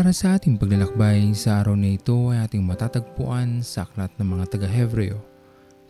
Para 0.00 0.16
sa 0.16 0.40
ating 0.40 0.56
paglalakbay 0.56 1.36
sa 1.36 1.60
araw 1.60 1.76
na 1.76 1.92
ito 1.92 2.32
ay 2.32 2.48
ating 2.48 2.64
matatagpuan 2.64 3.60
sa 3.60 3.84
aklat 3.84 4.08
ng 4.16 4.32
mga 4.32 4.44
taga-Hebreo, 4.48 5.20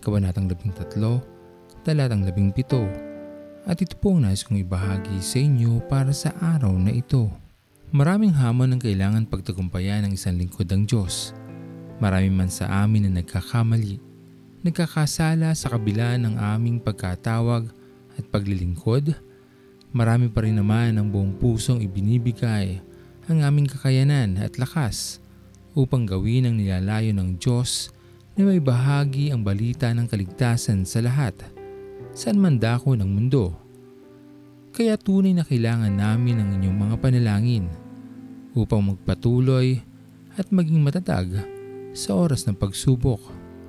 Kabanatang 0.02 0.50
13, 0.50 0.98
Talatang 1.86 2.26
17. 2.26 3.70
At 3.70 3.78
ito 3.78 3.94
po 3.94 4.18
ang 4.18 4.26
nais 4.26 4.42
kong 4.42 4.66
ibahagi 4.66 5.22
sa 5.22 5.38
inyo 5.38 5.78
para 5.86 6.10
sa 6.10 6.34
araw 6.42 6.74
na 6.74 6.90
ito. 6.90 7.30
Maraming 7.94 8.34
hamon 8.34 8.74
ang 8.74 8.82
kailangan 8.82 9.30
pagtagumpayan 9.30 10.02
ng 10.02 10.18
isang 10.18 10.34
lingkod 10.34 10.66
ng 10.66 10.90
Diyos. 10.90 11.30
Marami 12.02 12.34
man 12.34 12.50
sa 12.50 12.66
amin 12.82 13.06
na 13.06 13.22
nagkakamali, 13.22 14.02
nagkakasala 14.66 15.54
sa 15.54 15.70
kabila 15.70 16.18
ng 16.18 16.34
aming 16.34 16.82
pagkatawag 16.82 17.70
at 18.18 18.26
paglilingkod. 18.26 19.14
Marami 19.94 20.26
pa 20.26 20.42
rin 20.42 20.58
naman 20.58 20.98
ang 20.98 21.06
buong 21.06 21.38
pusong 21.38 21.78
ibinibigay 21.78 22.89
ang 23.28 23.44
aming 23.44 23.68
kakayanan 23.68 24.40
at 24.40 24.56
lakas 24.56 25.20
upang 25.76 26.08
gawin 26.08 26.48
ang 26.48 26.56
nilalayo 26.56 27.12
ng 27.12 27.36
Diyos 27.36 27.92
na 28.38 28.48
may 28.48 28.62
bahagi 28.62 29.28
ang 29.28 29.44
balita 29.44 29.92
ng 29.92 30.08
kaligtasan 30.08 30.88
sa 30.88 31.04
lahat, 31.04 31.36
saan 32.16 32.40
man 32.40 32.56
dako 32.56 32.96
ng 32.96 33.10
mundo. 33.10 33.52
Kaya 34.70 34.96
tunay 34.96 35.34
na 35.34 35.44
kailangan 35.44 35.92
namin 35.92 36.40
ang 36.40 36.48
inyong 36.56 36.78
mga 36.78 36.96
panalangin 37.02 37.66
upang 38.54 38.94
magpatuloy 38.94 39.82
at 40.38 40.48
maging 40.48 40.80
matatag 40.80 41.42
sa 41.90 42.14
oras 42.14 42.46
ng 42.46 42.54
pagsubok 42.54 43.18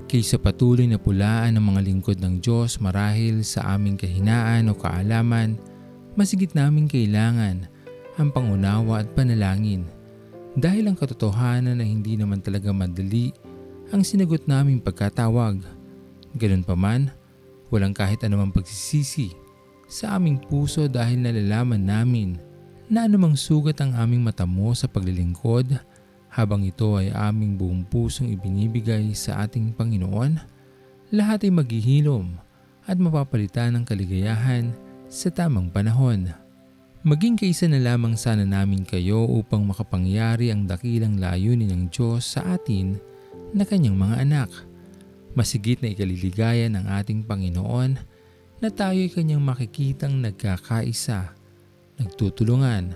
kaysa 0.06 0.38
patuloy 0.38 0.86
na 0.86 1.02
pulaan 1.02 1.58
ng 1.58 1.66
mga 1.74 1.82
lingkod 1.88 2.18
ng 2.20 2.44
Diyos 2.44 2.78
marahil 2.78 3.48
sa 3.48 3.76
aming 3.76 3.98
kahinaan 3.98 4.70
o 4.70 4.78
kaalaman, 4.78 5.58
masigit 6.20 6.54
namin 6.54 6.86
kailangan 6.86 7.66
ang 8.22 8.30
pangunawa 8.30 9.02
at 9.02 9.10
panalangin 9.18 9.90
dahil 10.54 10.88
ang 10.88 10.96
katotohanan 10.96 11.82
na 11.82 11.86
hindi 11.86 12.14
naman 12.14 12.40
talaga 12.40 12.70
madali 12.70 13.34
ang 13.90 14.06
sinagot 14.06 14.46
naming 14.46 14.80
pagkatawag. 14.80 15.66
Ganun 16.38 16.64
pa 16.64 16.78
man, 16.78 17.12
walang 17.74 17.92
kahit 17.92 18.24
anumang 18.24 18.54
pagsisisi 18.54 19.36
sa 19.92 20.16
aming 20.16 20.40
puso 20.40 20.88
dahil 20.88 21.20
nalalaman 21.20 21.84
namin 21.84 22.40
na 22.88 23.08
anumang 23.08 23.36
sugat 23.36 23.80
ang 23.84 23.96
aming 23.96 24.24
matamo 24.24 24.72
sa 24.72 24.88
paglilingkod 24.88 25.76
habang 26.32 26.64
ito 26.64 26.96
ay 26.96 27.12
aming 27.12 27.60
buong 27.60 27.84
pusong 27.84 28.32
ibinibigay 28.32 29.12
sa 29.12 29.44
ating 29.44 29.76
Panginoon, 29.76 30.40
lahat 31.12 31.44
ay 31.44 31.52
maghihilom 31.52 32.40
at 32.88 32.96
mapapalitan 32.96 33.76
ng 33.76 33.84
kaligayahan 33.84 34.72
sa 35.12 35.28
tamang 35.28 35.68
panahon. 35.68 36.41
Maging 37.02 37.34
kaisa 37.34 37.66
na 37.66 37.82
lamang 37.82 38.14
sana 38.14 38.46
namin 38.46 38.86
kayo 38.86 39.26
upang 39.26 39.66
makapangyari 39.66 40.54
ang 40.54 40.70
dakilang 40.70 41.18
layunin 41.18 41.74
ng 41.74 41.84
Diyos 41.90 42.38
sa 42.38 42.54
atin 42.54 42.94
na 43.58 43.66
kanyang 43.66 43.98
mga 43.98 44.22
anak. 44.22 44.54
Masigit 45.34 45.82
na 45.82 45.90
ikaliligaya 45.90 46.70
ng 46.70 46.86
ating 46.86 47.26
Panginoon 47.26 47.98
na 48.62 48.70
tayo'y 48.70 49.10
kanyang 49.10 49.42
makikitang 49.42 50.22
nagkakaisa, 50.22 51.34
nagtutulungan 51.98 52.94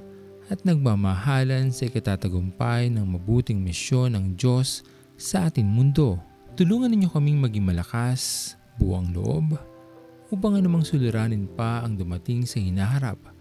at 0.54 0.62
nagmamahalan 0.62 1.74
sa 1.74 1.90
ikatatagumpay 1.90 2.94
ng 2.94 3.10
mabuting 3.10 3.58
misyon 3.58 4.14
ng 4.14 4.38
Diyos 4.38 4.86
sa 5.18 5.50
ating 5.50 5.66
mundo. 5.66 6.22
Tulungan 6.54 6.94
ninyo 6.94 7.10
kaming 7.10 7.42
maging 7.42 7.66
malakas, 7.66 8.54
buwang 8.78 9.10
loob, 9.18 9.58
upang 10.30 10.62
anumang 10.62 10.86
suliranin 10.86 11.50
pa 11.50 11.82
ang 11.82 11.98
dumating 11.98 12.46
sa 12.46 12.62
hinaharap 12.62 13.35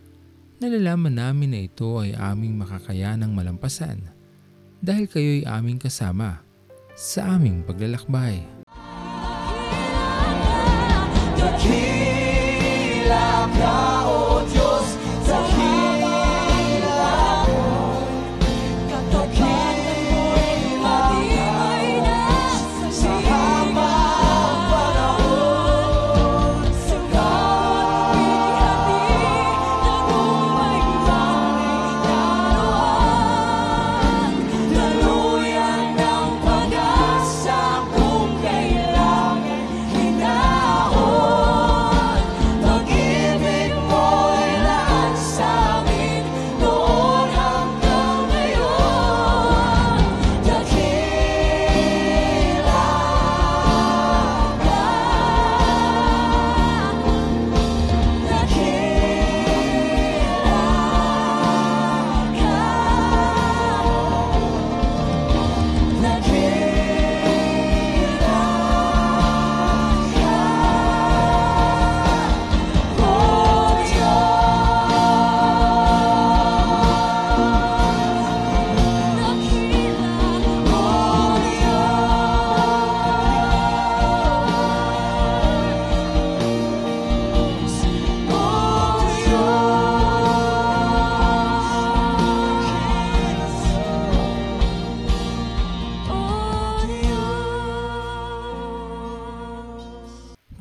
nalalaman 0.58 1.14
namin 1.18 1.50
na 1.54 1.60
ito 1.66 1.98
ay 1.98 2.14
aming 2.14 2.58
makakayanang 2.58 3.34
malampasan 3.34 4.10
dahil 4.84 5.08
kayo'y 5.08 5.48
aming 5.48 5.80
kasama 5.80 6.44
sa 6.94 7.38
aming 7.38 7.64
paglalakbay. 7.66 8.44
Dakila 11.34 13.26
ka, 13.56 13.93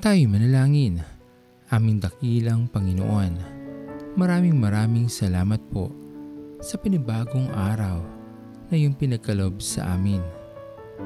Tayo 0.04 0.28
manalangin. 0.28 1.00
Aming 1.72 2.04
dakilang 2.04 2.68
Panginoon, 2.68 3.40
maraming 4.20 4.60
maraming 4.60 5.08
salamat 5.08 5.64
po 5.72 5.96
sa 6.60 6.76
panibagong 6.76 7.48
araw 7.56 8.04
na 8.68 8.76
iyong 8.76 9.00
pinagkalob 9.00 9.64
sa 9.64 9.96
amin. 9.96 10.20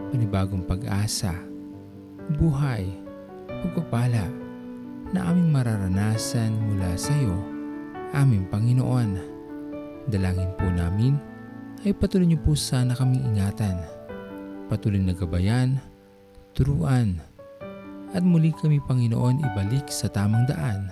Panibagong 0.09 0.65
pag-asa, 0.65 1.29
buhay, 2.41 2.89
pagpapala 3.61 4.25
na 5.13 5.29
aming 5.29 5.53
mararanasan 5.53 6.57
mula 6.57 6.97
sa 6.97 7.13
iyo, 7.21 7.37
aming 8.17 8.49
Panginoon. 8.49 9.13
Dalangin 10.09 10.57
po 10.57 10.73
namin 10.73 11.21
ay 11.85 11.93
patuloy 11.93 12.33
niyo 12.33 12.41
po 12.41 12.57
sana 12.57 12.97
kaming 12.97 13.29
ingatan, 13.29 13.77
patuloy 14.65 14.97
na 14.97 15.13
gabayan, 15.13 15.77
turuan, 16.57 17.21
at 18.15 18.23
muli 18.23 18.55
kami 18.55 18.79
Panginoon 18.83 19.43
ibalik 19.43 19.91
sa 19.91 20.07
tamang 20.07 20.47
daan 20.47 20.87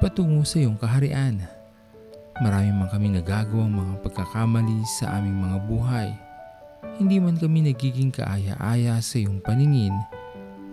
patungo 0.00 0.42
sa 0.48 0.56
iyong 0.56 0.80
kaharian. 0.80 1.44
Marami 2.40 2.72
man 2.72 2.88
kami 2.88 3.12
nagagawang 3.20 3.68
mga 3.68 3.94
pagkakamali 4.00 4.80
sa 4.88 5.20
aming 5.20 5.36
mga 5.36 5.58
buhay. 5.68 6.08
Hindi 6.96 7.20
man 7.20 7.36
kami 7.36 7.68
nagiging 7.68 8.08
kaaya-aya 8.08 8.96
sa 9.04 9.20
iyong 9.20 9.44
paningin 9.44 9.92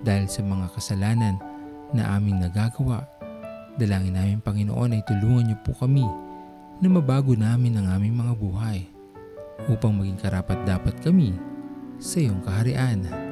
dahil 0.08 0.32
sa 0.32 0.40
mga 0.48 0.72
kasalanan 0.72 1.36
na 1.92 2.16
aming 2.16 2.40
nagagawa. 2.40 3.04
Dalangin 3.76 4.16
namin 4.16 4.40
Panginoon 4.40 4.96
ay 4.96 5.04
tulungan 5.04 5.52
niyo 5.52 5.60
po 5.60 5.76
kami 5.76 6.08
na 6.80 6.88
mabago 6.88 7.36
namin 7.36 7.84
ang 7.84 8.00
aming 8.00 8.16
mga 8.16 8.34
buhay 8.40 8.80
upang 9.68 9.92
maging 9.92 10.18
karapat 10.24 10.58
dapat 10.64 10.96
kami 11.04 11.36
sa 12.00 12.24
iyong 12.24 12.40
kaharian. 12.48 13.27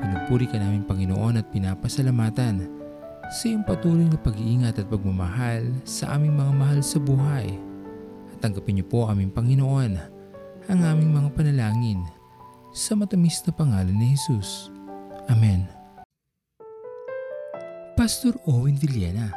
Pinupuri 0.00 0.48
ka 0.48 0.56
namin 0.56 0.88
Panginoon 0.88 1.36
at 1.36 1.46
pinapasalamatan 1.52 2.66
sa 3.30 3.42
iyong 3.46 3.62
patuloy 3.62 4.08
na 4.08 4.18
pag-iingat 4.18 4.80
at 4.80 4.88
pagmamahal 4.90 5.70
sa 5.86 6.16
aming 6.16 6.34
mga 6.34 6.52
mahal 6.56 6.80
sa 6.82 6.98
buhay. 6.98 7.52
At 8.34 8.42
tanggapin 8.42 8.80
niyo 8.80 8.88
po 8.88 9.06
aming 9.06 9.30
Panginoon 9.30 9.92
ang 10.66 10.80
aming 10.82 11.12
mga 11.14 11.30
panalangin 11.36 12.00
sa 12.72 12.96
matamis 12.98 13.42
na 13.46 13.52
pangalan 13.54 13.94
ni 13.94 14.16
Jesus. 14.16 14.72
Amen. 15.30 15.66
Pastor 17.94 18.32
Owen 18.48 18.80
Villena, 18.80 19.28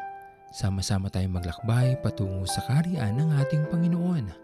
sama-sama 0.56 1.12
tayong 1.12 1.36
maglakbay 1.36 2.00
patungo 2.00 2.48
sa 2.48 2.64
kariyan 2.64 3.20
ng 3.20 3.30
ating 3.44 3.68
Panginoon. 3.68 4.42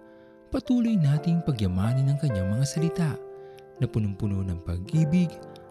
patuloy 0.50 0.98
nating 0.98 1.46
pagyamanin 1.46 2.10
ang 2.10 2.18
kanyang 2.18 2.50
mga 2.50 2.66
salita 2.66 3.14
na 3.78 3.86
punong-puno 3.86 4.42
ng 4.42 4.60
pag-ibig 4.66 5.30